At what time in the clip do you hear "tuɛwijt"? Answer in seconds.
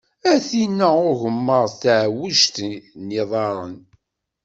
1.81-2.55